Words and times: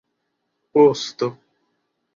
osto 0.83 1.29